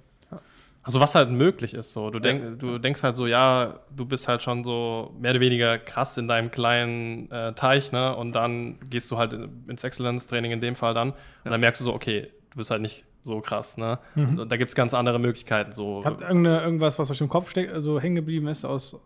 [0.88, 2.08] Also was halt möglich ist, so.
[2.08, 5.76] Du, denk, du denkst halt so, ja, du bist halt schon so mehr oder weniger
[5.78, 8.16] krass in deinem kleinen äh, Teich, ne?
[8.16, 11.10] Und dann gehst du halt in- ins Excellence-Training in dem Fall dann.
[11.10, 13.98] Und dann merkst du so, okay, du bist halt nicht so krass, ne?
[14.14, 14.38] Mhm.
[14.38, 15.72] Und da gibt es ganz andere Möglichkeiten.
[15.72, 16.00] So.
[16.06, 18.96] Habt irgende, irgendwas, was euch im Kopf steck, also hängen geblieben ist aus.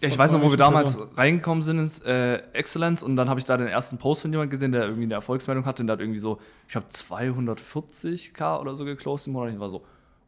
[0.00, 1.16] Ja, ich weiß noch, wo wir damals Personen?
[1.16, 4.50] reingekommen sind ins äh, Excellence und dann habe ich da den ersten Post von jemand
[4.52, 8.74] gesehen, der irgendwie eine Erfolgsmeldung hatte und der hat irgendwie so, ich habe 240k oder
[8.76, 9.52] so geclosed im Monat.
[9.54, 9.84] Ich war so,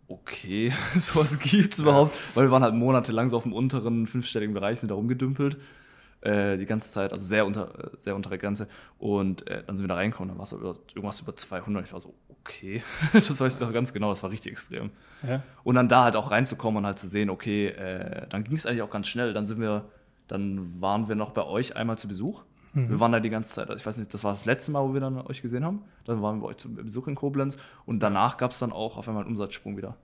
[0.08, 4.80] okay, sowas gibt's überhaupt, weil wir waren halt monatelang so auf dem unteren fünfstelligen Bereich,
[4.80, 5.58] sind da rumgedümpelt.
[6.20, 8.66] Äh, die ganze Zeit, also sehr unter, äh, sehr untere Grenze.
[8.98, 11.84] Und äh, dann sind wir da reingekommen, dann war es irgendwas über 200.
[11.84, 12.82] Ich war so, okay,
[13.12, 14.90] das weiß ich doch ganz genau, das war richtig extrem.
[15.26, 15.42] Ja.
[15.64, 18.64] Und dann da halt auch reinzukommen und halt zu sehen, okay, äh, dann ging es
[18.64, 19.34] eigentlich auch ganz schnell.
[19.34, 19.84] Dann sind wir,
[20.26, 22.42] dann waren wir noch bei euch einmal zu Besuch.
[22.74, 22.90] Mhm.
[22.90, 23.68] Wir waren da die ganze Zeit.
[23.70, 25.82] Also ich weiß nicht, das war das letzte Mal, wo wir dann euch gesehen haben.
[26.04, 28.96] Dann waren wir bei euch zum Besuch in Koblenz und danach gab es dann auch
[28.98, 29.96] auf einmal einen Umsatzsprung wieder.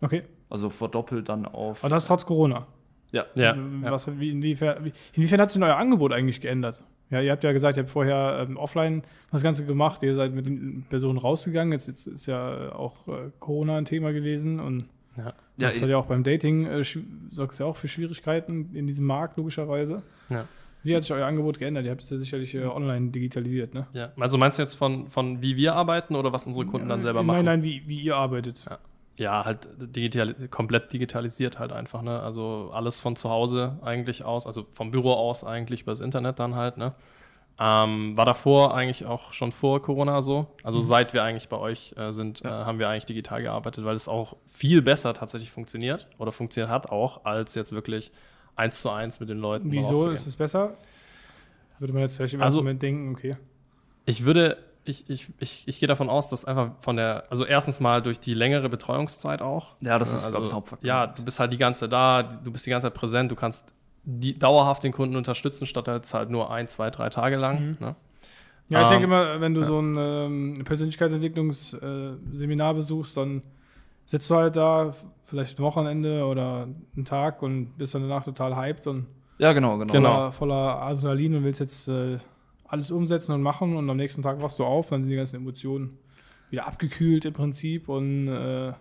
[0.00, 0.22] Okay.
[0.50, 1.82] Also verdoppelt dann auf.
[1.84, 2.66] Aber das trotz Corona.
[3.12, 3.24] ja.
[3.34, 3.92] Ja, Also, ja.
[3.92, 6.82] Was, wie, inwiefern, wie, inwiefern hat sich denn euer Angebot eigentlich geändert?
[7.10, 10.34] Ja, ihr habt ja gesagt, ihr habt vorher ähm, offline das Ganze gemacht, ihr seid
[10.34, 11.72] mit den Personen rausgegangen.
[11.72, 15.26] Jetzt, jetzt ist ja auch äh, Corona ein Thema gewesen und Ja.
[15.58, 16.82] Ja, das hat ja auch beim Dating äh,
[17.30, 20.02] sorgt es ja auch für Schwierigkeiten in diesem Markt, logischerweise.
[20.28, 20.46] Ja.
[20.86, 21.84] Wie hat sich euer Angebot geändert?
[21.84, 23.86] Ihr habt es ja sicherlich äh, online digitalisiert, ne?
[23.92, 24.12] Ja.
[24.18, 27.22] Also meinst du jetzt von, von wie wir arbeiten oder was unsere Kunden dann selber
[27.22, 27.44] machen?
[27.44, 28.64] Nein, nein, wie, wie ihr arbeitet.
[28.68, 28.78] Ja.
[29.18, 32.20] Ja, halt digital, komplett digitalisiert halt einfach, ne?
[32.20, 36.54] Also alles von zu Hause eigentlich aus, also vom Büro aus eigentlich übers Internet dann
[36.54, 36.94] halt, ne?
[37.58, 40.46] Ähm, war davor eigentlich auch schon vor Corona so.
[40.62, 43.94] Also seit wir eigentlich bei euch äh, sind, äh, haben wir eigentlich digital gearbeitet, weil
[43.94, 48.12] es auch viel besser tatsächlich funktioniert oder funktioniert hat auch, als jetzt wirklich
[48.56, 49.70] eins zu eins mit den Leuten.
[49.70, 50.74] Wieso ist es besser?
[51.78, 53.36] Würde man jetzt vielleicht im Also- ersten Moment denken, okay.
[54.06, 57.80] Ich würde, ich, ich, ich, ich gehe davon aus, dass einfach von der, also erstens
[57.80, 59.74] mal durch die längere Betreuungszeit auch.
[59.80, 60.86] Ja, das ist, Also, glaube ich, der Hauptfaktor.
[60.86, 63.72] Ja, du bist halt die ganze da, du bist die ganze Zeit präsent, du kannst
[64.04, 67.70] die, dauerhaft den Kunden unterstützen, statt jetzt halt nur ein, zwei, drei Tage lang.
[67.70, 67.76] Mhm.
[67.80, 67.96] Ne?
[68.68, 73.42] Ja, ich Ähm, denke immer, wenn du so ein ähm, Persönlichkeitsentwicklungsseminar besuchst, dann
[74.06, 74.94] sitzt du halt da,
[75.24, 79.06] vielleicht ein Wochenende oder einen Tag und bist dann danach total hyped und
[79.38, 79.92] ja, genau, genau.
[79.92, 80.14] Genau.
[80.14, 82.16] voller, voller Adrenalin und willst jetzt äh,
[82.68, 85.36] alles umsetzen und machen und am nächsten Tag wachst du auf, dann sind die ganzen
[85.36, 85.98] Emotionen
[86.50, 88.72] wieder abgekühlt im Prinzip und äh,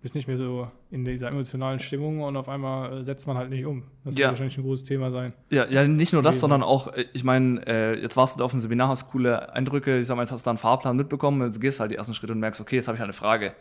[0.00, 3.50] bist nicht mehr so in dieser emotionalen Stimmung und auf einmal äh, setzt man halt
[3.50, 3.82] nicht um.
[4.04, 4.28] Das wird Ja.
[4.28, 5.32] wahrscheinlich ein großes Thema sein.
[5.50, 6.40] Ja, ja, nicht nur das, gewesen.
[6.42, 9.52] sondern auch, äh, ich meine, äh, jetzt warst du da auf dem Seminar, hast coole
[9.52, 11.96] Eindrücke, ich sag mal, jetzt hast du da einen Fahrplan mitbekommen, jetzt gehst halt die
[11.96, 13.54] ersten Schritte und merkst, okay, jetzt habe ich halt eine Frage.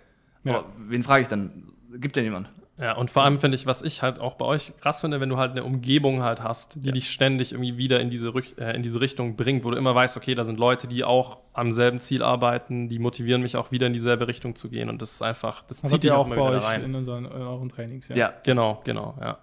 [0.47, 0.59] Ja.
[0.59, 1.63] Aber wen frage ich denn?
[1.97, 2.49] Gibt ja niemand.
[2.79, 5.29] Ja, und vor allem finde ich, was ich halt auch bei euch krass finde, wenn
[5.29, 6.91] du halt eine Umgebung halt hast, die Ja.
[6.91, 10.15] dich ständig irgendwie wieder in diese, äh, in diese Richtung bringt, wo du immer weißt,
[10.15, 13.87] okay, da sind Leute, die auch am selben Ziel arbeiten, die motivieren mich auch wieder
[13.87, 16.21] in dieselbe Richtung zu gehen und das ist einfach, das Das zieht dich ihr auch
[16.21, 16.83] auch immer bei wieder euch rein.
[16.83, 18.09] in, unseren, in euren Trainings.
[18.09, 18.31] Ja.
[18.43, 19.39] Genau, genau, ja.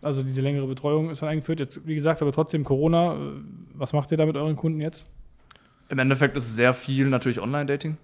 [0.00, 1.58] Also diese längere Betreuung ist dann eingeführt.
[1.58, 3.14] Jetzt, wie gesagt, aber trotzdem Corona.
[3.14, 3.18] äh,
[3.74, 5.08] Was macht ihr da mit euren Kunden jetzt?
[5.88, 7.96] Im Endeffekt ist sehr viel natürlich Online-Dating.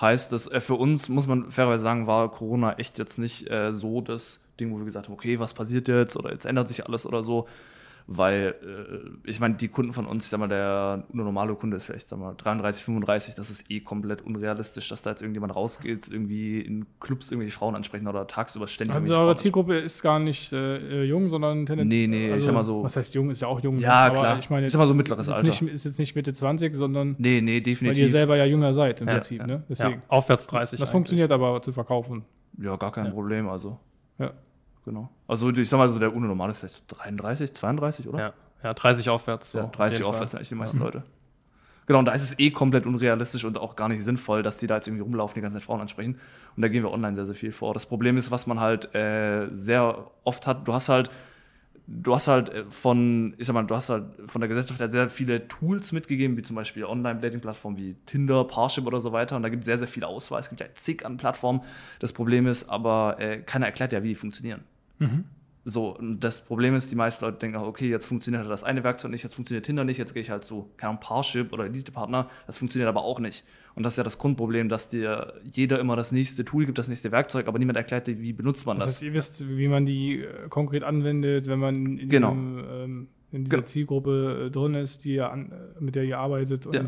[0.00, 3.72] Heißt, dass äh, für uns, muss man fairerweise sagen, war Corona echt jetzt nicht äh,
[3.72, 6.86] so das Ding, wo wir gesagt haben, okay, was passiert jetzt oder jetzt ändert sich
[6.86, 7.48] alles oder so.
[8.06, 8.54] Weil,
[9.24, 12.08] äh, ich meine, die Kunden von uns, ich sag mal, der normale Kunde ist vielleicht,
[12.08, 16.60] sag mal, 33, 35, das ist eh komplett unrealistisch, dass da jetzt irgendjemand rausgeht, irgendwie
[16.60, 21.04] in Clubs irgendwelche Frauen ansprechen oder tagsüber ständig Also eure Zielgruppe ist gar nicht äh,
[21.04, 22.08] jung, sondern tendenziell.
[22.08, 23.30] Nee, nee, ich sag mal so- Was heißt jung?
[23.30, 23.76] Ist ja auch jung.
[23.76, 23.82] ne?
[23.82, 24.38] Ja, aber klar.
[24.38, 25.48] Ich meine, Ich jetzt, sag mal so mittleres ist Alter.
[25.48, 28.10] Nicht, ist jetzt nicht Mitte 20, sondern Nee, nee, weil ihr definitiv.
[28.10, 29.40] selber ja jünger seid im Ja, Prinzip.
[29.40, 29.46] ja.
[29.46, 29.52] Ne?
[29.54, 29.62] ja.
[29.68, 30.02] Deswegen.
[30.08, 30.92] Aufwärts 30 Das eigentlich.
[30.92, 32.24] funktioniert aber zu verkaufen.
[32.58, 33.10] Ja, gar kein Ja.
[33.12, 33.78] Problem, also.
[34.18, 34.32] Ja.
[34.84, 35.08] Genau.
[35.28, 38.18] Also, ich sag mal so, der UNO normal ist vielleicht so 33, 32, oder?
[38.18, 38.32] Ja,
[38.64, 39.52] ja 30 aufwärts.
[39.52, 40.14] So, Ja, auf 30 jeden Fall.
[40.14, 41.02] aufwärts sind eigentlich die meisten Leute.
[41.86, 44.66] Genau, und da ist es eh komplett unrealistisch und auch gar nicht sinnvoll, dass die
[44.68, 46.18] da jetzt irgendwie rumlaufen, die ganze Zeit Frauen ansprechen.
[46.56, 47.74] Und da gehen wir online sehr, sehr viel vor.
[47.74, 51.10] Das Problem ist, was man halt äh, sehr oft hat, du hast halt,
[51.88, 54.86] du hast halt äh, von, ich sag mal, du hast halt von der Gesellschaft her
[54.86, 59.34] sehr viele Tools mitgegeben, wie zum Beispiel Online-Dating-Plattformen wie Tinder, Parship oder so weiter.
[59.34, 60.38] Und da gibt es sehr, sehr viel Auswahl.
[60.38, 61.62] Es gibt ja zig an Plattformen.
[61.98, 64.62] Das Problem ist aber, äh, keiner erklärt ja, wie die funktionieren.
[65.64, 68.82] So, und das Problem ist, die meisten Leute denken, auch, okay, jetzt funktioniert das eine
[68.82, 71.66] Werkzeug nicht, jetzt funktioniert Tinder nicht, jetzt gehe ich halt zu, keine Ahnung, Parship oder
[71.66, 73.44] Elite-Partner, das funktioniert aber auch nicht.
[73.76, 76.88] Und das ist ja das Grundproblem, dass dir jeder immer das nächste Tool gibt, das
[76.88, 78.94] nächste Werkzeug, aber niemand erklärt dir, wie benutzt man Das das.
[78.96, 82.30] heißt, ihr wisst, wie man die äh, konkret anwendet, wenn man in, Genau.
[82.32, 83.66] diesem, ähm, in dieser Genau.
[83.66, 86.82] Zielgruppe äh, drin ist, die ihr an, äh, mit der ihr arbeitet und, Ja.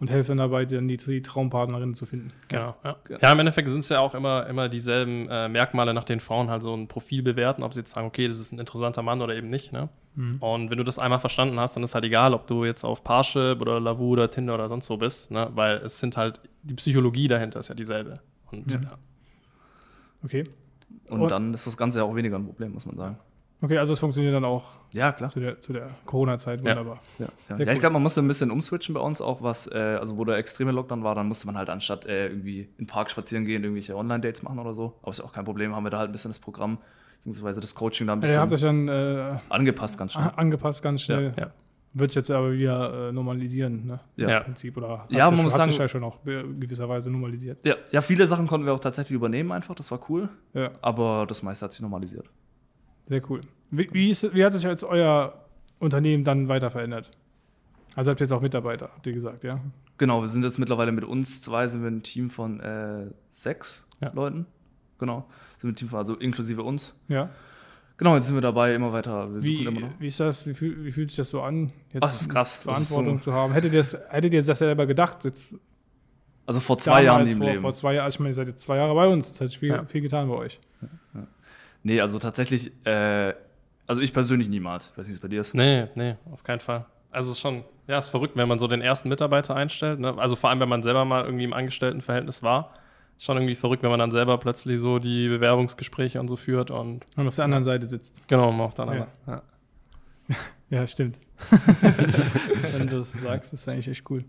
[0.00, 2.32] Und helft dann dabei, dann die, die Traumpartnerin zu finden.
[2.48, 2.96] Genau, ja.
[3.08, 3.18] Ja.
[3.20, 6.48] ja, im Endeffekt sind es ja auch immer, immer dieselben äh, Merkmale, nach denen Frauen
[6.48, 9.20] halt so ein Profil bewerten, ob sie jetzt sagen, okay, das ist ein interessanter Mann
[9.20, 9.72] oder eben nicht.
[9.72, 9.90] Ne?
[10.14, 10.38] Mhm.
[10.40, 13.04] Und wenn du das einmal verstanden hast, dann ist halt egal, ob du jetzt auf
[13.04, 15.50] Parship oder Lavu oder Tinder oder sonst wo bist, ne?
[15.54, 18.20] weil es sind halt, die Psychologie dahinter ist ja dieselbe.
[18.50, 18.80] Und Ja.
[18.80, 18.98] ja.
[20.24, 20.44] Okay.
[21.08, 23.18] Und dann ist das Ganze ja auch weniger ein Problem, muss man sagen.
[23.62, 25.28] Okay, also es funktioniert dann auch Ja, klar.
[25.28, 26.64] zu der, zu der Corona-Zeit Ja.
[26.70, 27.00] wunderbar.
[27.18, 27.56] Ja, ja.
[27.58, 30.16] Sehr ja ich glaube, man musste ein bisschen umswitchen bei uns auch, was, äh, also
[30.16, 33.10] wo der extreme Lockdown war, dann musste man halt anstatt äh, irgendwie in den Park
[33.10, 34.96] spazieren gehen, irgendwelche Online-Dates machen oder so.
[35.02, 36.78] Aber ist ja auch kein Problem, haben wir da halt ein bisschen das Programm,
[37.16, 40.30] beziehungsweise das Coaching da ein Ja, bisschen ihr habt euch dann äh, angepasst ganz schnell.
[40.36, 41.32] angepasst ganz schnell.
[41.38, 41.50] Ja.
[41.92, 44.00] Wird sich jetzt aber wieder äh, normalisieren, ne?
[44.16, 44.38] Ja.
[44.38, 44.76] Im Prinzip.
[44.76, 47.64] Oder Ja, sich man schon, muss hat sich sagen- ja schon auch gewisserweise normalisiert.
[47.64, 50.28] Ja, ja, viele Sachen konnten wir auch tatsächlich übernehmen einfach, das war cool.
[50.54, 52.26] Ja, Aber das meiste hat sich normalisiert.
[53.10, 53.42] Sehr cool.
[53.70, 55.34] Wie, wie, ist, wie hat sich jetzt euer
[55.78, 57.10] Unternehmen dann weiter verändert?
[57.94, 59.60] Also habt ihr jetzt auch Mitarbeiter, habt ihr gesagt, ja?
[59.98, 63.84] Genau, wir sind jetzt mittlerweile mit uns zwei, sind wir ein Team von äh, sechs
[64.00, 64.10] Ja.
[64.14, 64.46] Leuten.
[64.98, 65.26] Genau.
[65.58, 66.94] Sind wir ein Team von, also inklusive uns.
[67.08, 67.28] Ja.
[67.98, 69.30] Genau, jetzt sind wir dabei, immer weiter.
[69.34, 69.90] Wir Wie, immer noch.
[69.98, 70.46] wie ist das?
[70.46, 72.62] Wie, fühl, wie fühlt sich das so an, jetzt Ach, das ist krass.
[72.64, 73.52] Das ist Verantwortung so- zu haben?
[73.52, 75.22] Hättet ihr, das, hättet ihr das selber gedacht?
[75.24, 75.54] Jetzt
[76.46, 77.60] Also vor zwei Jahren im vor, Leben.
[77.60, 79.30] Vor zwei Jahren, also ich meine, ihr seid jetzt zwei Jahre bei uns.
[79.32, 79.84] Es hat viel, Ja.
[79.84, 80.58] viel getan bei euch.
[81.82, 83.34] Nee, also tatsächlich, äh,
[83.86, 84.90] also ich persönlich niemals.
[84.92, 85.54] Ich weiß nicht, wie es bei dir ist.
[85.54, 86.86] Nee, nee, auf keinen Fall.
[87.10, 89.98] Also es ist schon, ja, es ist verrückt, wenn man so den ersten Mitarbeiter einstellt.
[89.98, 90.14] Ne?
[90.18, 92.74] Also vor allem, wenn man selber mal irgendwie im Angestelltenverhältnis war.
[93.16, 96.70] Ist schon irgendwie verrückt, wenn man dann selber plötzlich so die Bewerbungsgespräche und so führt
[96.70, 98.26] und Und auf der anderen Seite sitzt.
[98.28, 99.06] genau, auf der anderen.
[99.26, 99.42] Ja.
[100.70, 101.18] Ja, stimmt.
[102.78, 104.24] Wenn du das sagst, ist eigentlich echt cool.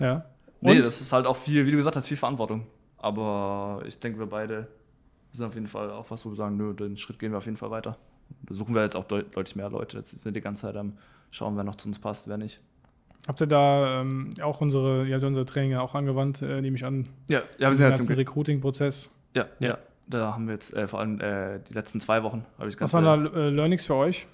[0.00, 0.24] Ja.
[0.60, 0.84] Nee, Und?
[0.84, 2.66] das ist halt auch viel, wie du gesagt hast, viel Verantwortung.
[2.98, 4.66] Aber ich denke, wir beide
[5.36, 7.44] sind auf jeden Fall auch was, wo wir sagen, nö, den Schritt gehen wir auf
[7.44, 7.96] jeden Fall weiter.
[8.42, 9.98] Da suchen wir jetzt auch deut deutlich mehr Leute.
[9.98, 10.94] Jetzt sind wir die ganze Zeit am
[11.30, 12.60] schauen, wer noch zu uns passt, wer nicht.
[13.26, 16.76] Habt ihr da ähm, auch unsere, ihr habt unsere Training ja auch angewandt, äh, nehme
[16.76, 19.10] ich an, Ja, ja wir sind jetzt im Recruiting-Prozess.
[19.34, 19.78] ja, ja, Ja.
[20.08, 22.92] Da haben wir jetzt äh, vor allem äh, die letzten zwei Wochen, habe ich Was
[22.92, 24.28] waren da äh, Learnings für euch?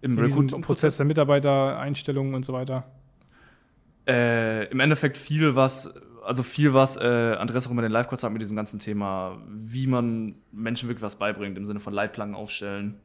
[0.00, 2.84] im In diesem Recruiting Prozess der Mitarbeitereinstellungen und so weiter.
[4.06, 5.92] Äh, Im Endeffekt viel was,
[6.28, 9.86] also viel was, äh, Andreas auch immer den Live-Kurs hat mit diesem ganzen Thema, wie
[9.86, 12.96] man Menschen wirklich was beibringt, im Sinne von Leitplanken aufstellen,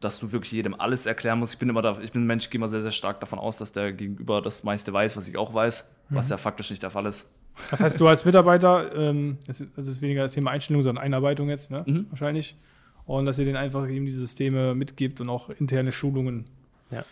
[0.00, 1.54] dass du wirklich jedem alles erklären musst.
[1.54, 3.40] Ich bin immer da, ich bin ein Mensch, ich gehe immer sehr, sehr stark davon
[3.40, 6.82] aus, dass der Gegenüber das meiste weiß, was ich auch weiß, was ja faktisch nicht
[6.82, 7.28] der Fall ist.
[7.70, 11.04] Das heißt, du als Mitarbeiter, ähm, das ist, das ist weniger das Thema Einstellung, sondern
[11.04, 11.84] Einarbeitung jetzt, ne?
[11.86, 12.06] Mhm.
[12.10, 12.56] Wahrscheinlich.
[13.04, 16.46] Und dass ihr denen einfach eben die Systeme mitgibt und auch interne Schulungen
[16.90, 17.04] Ja.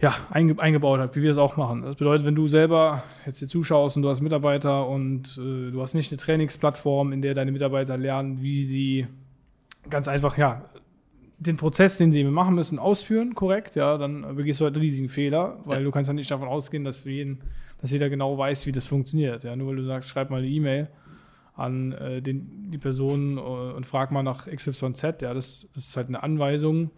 [0.00, 1.82] Ja, einge eingebaut habt, wie wir das auch machen.
[1.82, 5.80] Das bedeutet, wenn du selber jetzt hier zuschaust und du hast Mitarbeiter und äh, du
[5.80, 9.06] hast nicht eine Trainingsplattform, in der deine Mitarbeiter lernen, wie sie
[9.88, 10.64] ganz einfach, ja,
[11.38, 14.82] den Prozess, den sie eben machen müssen, ausführen, korrekt, ja, dann begehst du halt einen
[14.82, 15.84] riesigen Fehler, weil Ja.
[15.84, 17.40] du kannst ja nicht davon ausgehen, dass für jeden,
[17.80, 19.44] dass jeder genau weiß, wie das funktioniert.
[19.44, 20.88] Ja, nur weil du sagst, schreib mal eine E-Mail
[21.54, 25.96] an äh, den, die Person äh, und frag mal nach XYZ, ja, das, das ist
[25.96, 26.90] halt eine Anweisung.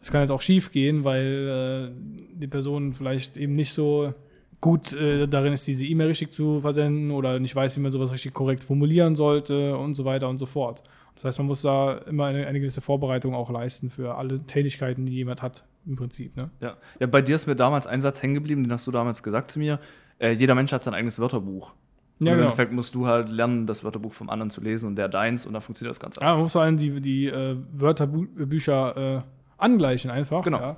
[0.00, 4.14] Das kann jetzt auch schief gehen, weil äh, die Person vielleicht eben nicht so
[4.60, 8.12] gut äh, darin ist, diese E-Mail richtig zu versenden oder nicht weiß, wie man sowas
[8.12, 10.82] richtig korrekt formulieren sollte und so weiter und so fort.
[11.14, 15.04] Das heißt, man muss da immer eine, eine gewisse Vorbereitung auch leisten für alle Tätigkeiten,
[15.04, 16.34] die jemand hat, im Prinzip.
[16.36, 16.50] Ne?
[16.60, 16.76] Ja.
[16.98, 19.50] ja, bei dir ist mir damals ein Satz hängen geblieben, den hast du damals gesagt
[19.50, 19.80] zu mir.
[20.18, 21.74] Äh, jeder Mensch hat sein eigenes Wörterbuch.
[22.20, 22.42] Ja, Im genau.
[22.42, 25.52] Endeffekt musst du halt lernen, das Wörterbuch vom anderen zu lesen und der deins und
[25.52, 26.20] dann funktioniert das Ganze.
[26.20, 29.22] Ja, man muss vor allem die, die äh, Wörterbücher äh,
[29.60, 30.42] angleichen einfach.
[30.42, 30.60] Genau.
[30.60, 30.76] Ja.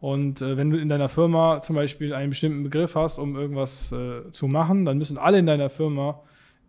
[0.00, 3.92] Und äh, wenn du in deiner Firma zum Beispiel einen bestimmten Begriff hast, um irgendwas
[3.92, 6.22] äh, zu machen, dann müssen alle in deiner Firma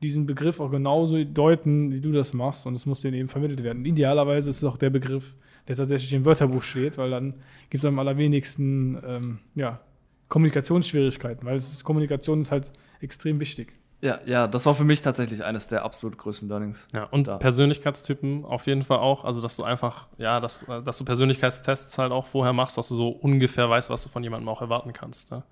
[0.03, 2.65] diesen Begriff auch genauso deuten, wie du das machst.
[2.65, 3.85] Und es muss denen eben vermittelt werden.
[3.85, 5.35] Idealerweise ist es auch der Begriff,
[5.67, 7.35] der tatsächlich im Wörterbuch steht, weil dann
[7.69, 9.79] gibt es am allerwenigsten ähm, ja,
[10.27, 13.73] Kommunikationsschwierigkeiten, weil es ist, Kommunikation ist halt extrem wichtig.
[14.01, 16.87] Ja, ja, das war für mich tatsächlich eines der absolut größten Learnings.
[16.93, 17.37] Ja, und Da.
[17.37, 19.23] Persönlichkeitstypen auf jeden Fall auch.
[19.25, 22.87] Also, dass du einfach, ja, dass, äh, dass du Persönlichkeitstests halt auch vorher machst, dass
[22.87, 25.31] du so ungefähr weißt, was du von jemandem auch erwarten kannst.
[25.31, 25.43] Ne?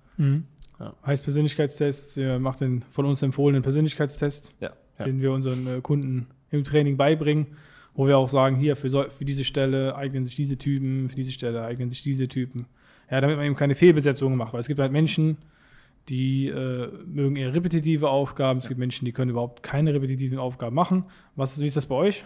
[0.80, 0.92] Ja.
[1.06, 4.70] Heißt Persönlichkeitstests, ihr macht den von uns empfohlenen Persönlichkeitstest, Ja.
[4.98, 5.04] Ja.
[5.04, 7.46] den wir unseren äh, Kunden im Training beibringen,
[7.94, 11.16] wo wir auch sagen, hier für, so, für diese Stelle eignen sich diese Typen, für
[11.16, 12.66] diese Stelle eignen sich diese Typen.
[13.10, 15.38] Ja, damit man eben keine Fehlbesetzungen macht, weil es gibt halt Menschen,
[16.08, 20.74] die äh, mögen eher repetitive Aufgaben, es gibt Menschen, die können überhaupt keine repetitiven Aufgaben
[20.74, 21.04] machen.
[21.36, 22.24] Was wie ist das bei euch?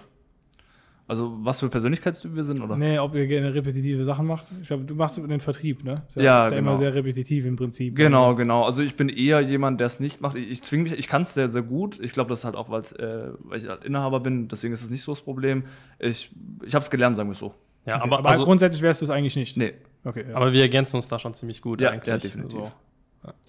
[1.06, 2.78] Also, was für Persönlichkeitstypen wir sind, oder?
[2.78, 4.46] Nee, ob ihr gerne repetitive Sachen macht?
[4.62, 6.02] Ich glaube, du machst den Vertrieb, ne?
[6.08, 6.80] Ist Ja, ist ja immer genau.
[6.80, 7.94] sehr repetitiv im Prinzip.
[7.94, 8.64] Genau, genau.
[8.64, 10.37] Also ich bin eher jemand, der es nicht macht.
[10.37, 12.00] Ich, ich zwinge mich, ich kann es sehr, sehr gut.
[12.00, 14.88] Ich glaube, das ist halt auch, äh, weil ich halt Inhaber bin, deswegen ist es
[14.88, 15.64] nicht so das Problem.
[15.98, 16.34] Ich,
[16.64, 17.54] ich habe es gelernt, sagen wir es so.
[17.84, 19.58] Ja, Okay, aber, aber also, grundsätzlich wärst du es eigentlich nicht.
[19.58, 19.74] Nee.
[20.04, 20.37] Okay, ja.
[20.37, 22.06] aber wir ergänzen uns da schon ziemlich gut Ja, eigentlich.
[22.06, 22.60] ja, definitiv.
[22.60, 22.72] So.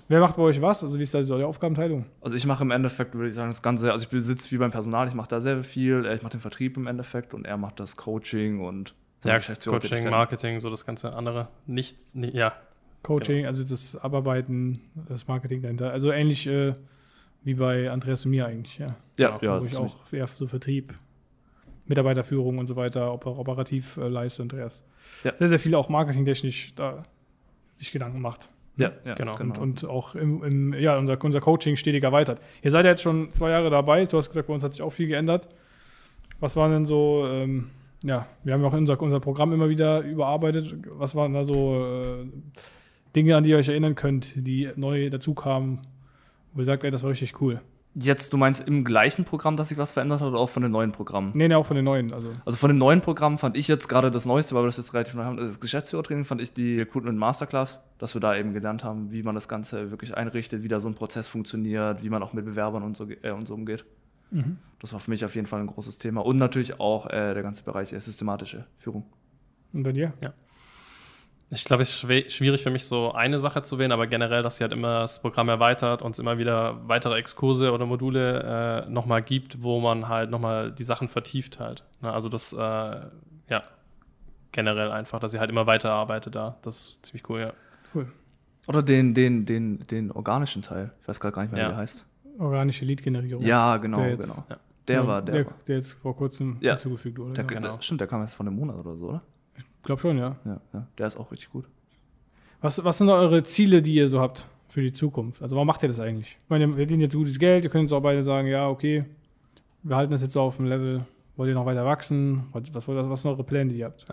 [0.07, 0.83] Wer macht bei euch was?
[0.83, 2.05] Also wie ist da so die Aufgabenteilung?
[2.21, 4.69] Also ich mache im Endeffekt, würde ich sagen, das Ganze, also ich besitze wie beim
[4.71, 6.05] Personal, ich mache da sehr viel.
[6.15, 9.39] Ich mache den Vertrieb im Endeffekt und er macht das Coaching und Ja.
[9.39, 11.47] Coaching, Marketing, so das ganze andere.
[11.65, 12.53] Nicht, nie- ja,
[13.01, 15.91] Coaching, also das Abarbeiten, das Marketing dahinter.
[15.91, 16.73] Also ähnlich äh,
[17.43, 18.95] wie bei Andreas und mir eigentlich, ja.
[19.17, 19.61] Ja, Genau, ja.
[19.61, 20.93] Wo ich auch eher so Vertrieb,
[21.87, 24.83] Mitarbeiterführung und so weiter oper operativ äh, leiste, Andreas.
[25.23, 25.33] Ja.
[25.37, 27.03] Sehr, sehr viel auch marketingtechnisch da
[27.75, 28.49] sich Gedanken macht.
[28.77, 29.37] Ja, ja, Genau.
[29.39, 32.41] Und, und auch im, im, ja, unser, unser Coaching stetig erweitert.
[32.61, 34.03] Ihr seid ja jetzt schon zwei Jahre dabei.
[34.03, 35.49] Du hast gesagt, bei uns hat sich auch viel geändert.
[36.39, 37.69] Was waren denn so, ähm,
[38.03, 40.73] ja, wir haben ja auch unser, unser Programm immer wieder überarbeitet.
[40.89, 42.25] Was waren da so äh,
[43.15, 45.87] Dinge, an die ihr euch erinnern könnt, die neu dazu kamen,
[46.53, 47.61] wo ihr sagt, ey, das war richtig cool?
[47.97, 50.71] Jetzt, du meinst im gleichen Programm, dass sich was verändert hat oder auch von den
[50.71, 51.31] neuen Programmen?
[51.33, 52.11] Nee, nee, auch von den neuen.
[52.11, 54.75] Also, Also von den neuen Programmen fand ich jetzt gerade das Neueste, weil wir das
[54.75, 58.53] jetzt relativ neu haben, das Geschäftsführertraining fand ich die Recruitment Masterclass, dass wir da eben
[58.53, 62.09] gelernt haben, wie man das Ganze wirklich einrichtet, wie da so ein Prozess funktioniert, wie
[62.09, 63.85] man auch mit Bewerbern und so, äh, und so umgeht.
[64.79, 66.25] Das war für mich auf jeden Fall ein großes Thema.
[66.25, 69.05] Und natürlich auch äh, der ganze Bereich äh, systematische Führung.
[69.71, 70.11] Und bei dir?
[71.51, 74.57] Ich glaube, es ist schwierig für mich, so eine Sache zu wählen, aber generell, dass
[74.57, 78.89] sie halt immer das Programm erweitert und es immer wieder weitere Exkurse oder Module äh,
[78.89, 81.83] nochmal gibt, wo man halt nochmal die Sachen vertieft halt.
[82.01, 82.11] Ne?
[82.11, 83.63] Also das, äh, ja,
[84.51, 86.57] generell einfach, dass sie halt immer weiterarbeitet da.
[86.63, 87.53] Das ist ziemlich cool, ja.
[87.93, 88.11] Cool.
[88.67, 90.91] Oder den, den, den, den organischen Teil.
[91.03, 91.67] Ich weiß gerade gar nicht mehr, Ja.
[91.67, 92.05] wie der heißt.
[92.39, 93.43] Organische Lead-Generierung.
[93.45, 94.45] Ja, genau, Der jetzt- genau.
[94.49, 94.57] Ja.
[94.87, 95.35] Der Ja, war der.
[95.35, 96.71] der, war- der jetzt vor kurzem Ja.
[96.71, 97.33] hinzugefügt wurde.
[97.33, 97.47] der, ja.
[97.49, 97.75] genau.
[97.75, 99.21] der, stimmt, der kam jetzt von einem Monat oder so, oder?
[99.85, 100.35] Ich glaube schon, ja.
[100.45, 100.87] Ja, ja.
[100.97, 101.65] Der ist auch richtig gut.
[102.59, 105.43] Was, was sind eure Ziele, die ihr so habt für die Zukunft?
[105.43, 106.39] Also, warum macht ihr das eigentlich?
[106.43, 109.05] Ich meine, wir verdienen jetzt gutes Geld, ihr könnt jetzt auch beide sagen, ja, okay,
[109.83, 111.05] wir halten das jetzt so auf dem Level.
[111.35, 112.45] Wollt ihr noch weiter wachsen?
[112.51, 114.07] Was, was, was sind eure Pläne, die ihr habt?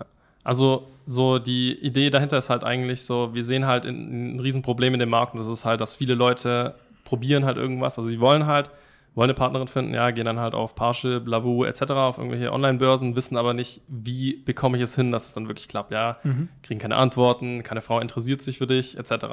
[0.45, 4.93] Also so die Idee dahinter ist halt eigentlich so, wir sehen halt ein, ein Riesenproblem
[4.93, 8.21] in dem Markt und das ist halt, dass viele Leute probieren halt irgendwas, also die
[8.21, 8.69] wollen halt,
[9.15, 13.15] wollen eine Partnerin finden, ja, gehen dann halt auf Parship, Lavu etc., auf irgendwelche Online-Börsen,
[13.15, 16.19] wissen aber nicht, wie bekomme ich es hin, dass es dann wirklich klappt, ja,
[16.63, 19.27] kriegen keine Antworten, keine Frau interessiert sich für dich etc.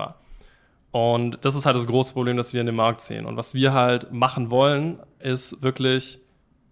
[0.92, 3.26] Und das ist halt das große Problem, das wir in dem Markt sehen.
[3.26, 6.20] Und was wir halt machen wollen, ist wirklich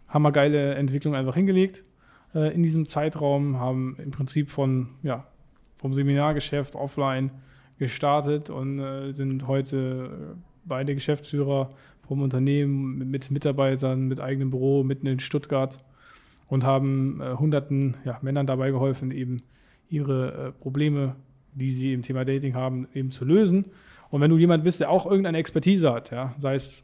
[0.10, 1.84] hammergeile Entwicklung einfach hingelegt
[2.34, 5.28] äh, in diesem Zeitraum, haben im Prinzip von, ja,
[5.76, 7.32] vom Seminargeschäft offline
[7.78, 11.70] gestartet und äh, sind heute äh, beide Geschäftsführer
[12.08, 15.84] vom Unternehmen mit, mit Mitarbeitern, mit eigenem Büro mitten in Stuttgart
[16.48, 19.42] und haben äh, hunderten ja, Männern dabei geholfen, eben
[19.90, 21.16] ihre äh, Probleme,
[21.54, 23.66] die sie im Thema Dating haben, eben zu lösen.
[24.10, 26.84] Und wenn du jemand bist, der auch irgendeine Expertise hat, ja, sei es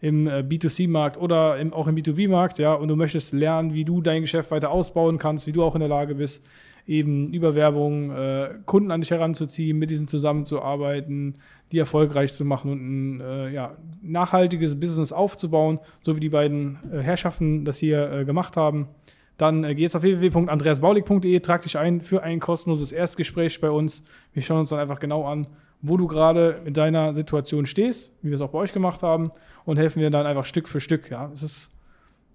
[0.00, 4.00] im äh, B2C-Markt oder im, auch im B2B-Markt, ja, und du möchtest lernen, wie du
[4.00, 6.44] dein Geschäft weiter ausbauen kannst, wie du auch in der Lage bist,
[6.86, 11.36] eben über Werbung äh, Kunden an dich heranzuziehen, mit diesen zusammenzuarbeiten,
[11.70, 16.78] die erfolgreich zu machen und ein äh, ja, nachhaltiges Business aufzubauen, so wie die beiden
[16.90, 18.88] äh, Herrschaften das hier äh, gemacht haben,
[19.36, 24.04] dann äh, geh jetzt auf www.andreasbaulig.de, trag dich ein für ein kostenloses Erstgespräch bei uns.
[24.32, 25.46] Wir schauen uns dann einfach genau an,
[25.80, 29.30] wo du gerade in deiner Situation stehst, wie wir es auch bei euch gemacht haben,
[29.64, 31.10] und helfen dir dann einfach Stück für Stück.
[31.10, 31.70] Ja, es ist,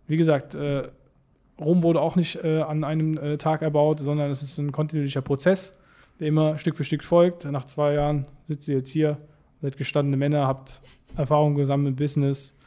[0.08, 0.84] wie gesagt, äh,
[1.60, 5.22] Rom wurde auch nicht äh, an einem äh, Tag erbaut, sondern es ist ein kontinuierlicher
[5.22, 5.76] Prozess,
[6.20, 7.46] der immer Stück für Stück folgt.
[7.46, 9.18] Nach zwei Jahren sitzt ihr jetzt hier,
[9.62, 10.82] seid gestandene Männer, habt
[11.16, 12.58] Erfahrung gesammelt Business,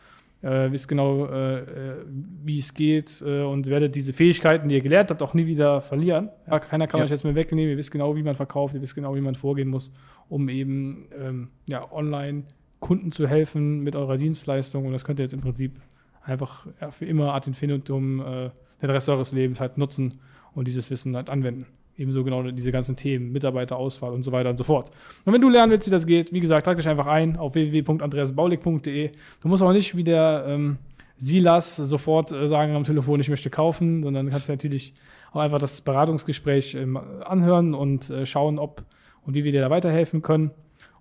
[0.42, 2.04] äh, wisst genau, äh, äh,
[2.44, 5.80] wie es geht äh, und werdet diese Fähigkeiten, die ihr gelernt habt, auch nie wieder
[5.80, 6.28] verlieren.
[6.50, 7.04] Ja, keiner kann Ja.
[7.04, 7.70] euch jetzt mehr wegnehmen.
[7.70, 9.92] Ihr wisst genau, wie man verkauft, ihr wisst genau, wie man vorgehen muss,
[10.28, 12.44] um eben ähm, ja, online
[12.80, 14.86] Kunden zu helfen mit eurer Dienstleistung.
[14.86, 15.80] Und das könnt ihr jetzt im Prinzip
[16.22, 18.50] einfach ja, für immer ad infinitum äh,
[18.82, 20.20] den Rest eures Lebens halt nutzen
[20.54, 21.66] und dieses Wissen halt anwenden.
[21.98, 24.90] Ebenso genau diese ganzen Themen, Mitarbeiterauswahl und so weiter und so fort.
[25.24, 27.54] Und wenn du lernen willst, wie das geht, wie gesagt, trag dich einfach ein auf
[27.54, 29.10] www.andreasbaulig.de.
[29.40, 30.78] Du musst auch nicht wie der ähm,
[31.16, 34.94] Silas sofort äh, sagen am Telefon, ich möchte kaufen, sondern kannst natürlich
[35.32, 38.84] auch einfach das Beratungsgespräch ähm, anhören und äh, schauen, ob
[39.24, 40.50] und wie wir dir da weiterhelfen können.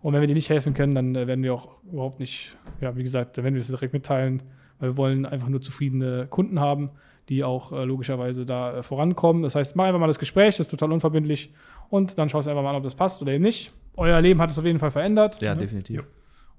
[0.01, 2.95] Und wenn wir dir nicht helfen können, dann äh, werden wir auch überhaupt nicht, ja,
[2.95, 4.43] wie gesagt, dann werden wir das direkt mitteilen,
[4.79, 6.91] weil wir wollen einfach nur zufriedene Kunden haben,
[7.29, 9.43] die auch äh, logischerweise da äh, vorankommen.
[9.43, 11.53] Das heißt, mach einfach mal das Gespräch, das ist total unverbindlich
[11.89, 13.73] und dann schaust du einfach mal an, ob das passt oder eben nicht.
[13.95, 15.41] Euer Leben hat es auf jeden Fall verändert.
[15.41, 15.61] Ja, ne?
[15.61, 16.03] definitiv.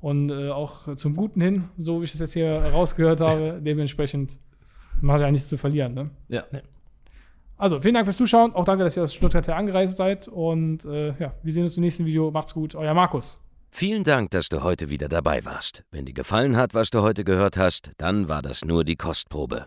[0.00, 4.38] Und äh, auch zum Guten hin, so wie ich es jetzt hier rausgehört habe, dementsprechend
[5.00, 5.94] macht ja nichts zu verlieren.
[5.94, 6.10] Ne?
[6.28, 6.44] Ja.
[7.58, 8.54] Also, vielen Dank fürs Zuschauen.
[8.54, 10.28] Auch danke, dass ihr aus Stuttgart her angereist seid.
[10.28, 12.30] Und äh, ja, wir sehen uns im nächsten Video.
[12.30, 12.74] Macht's gut.
[12.74, 13.40] Euer Markus.
[13.70, 15.84] Vielen Dank, dass du heute wieder dabei warst.
[15.90, 19.66] Wenn dir gefallen hat, was du heute gehört hast, dann war das nur die Kostprobe.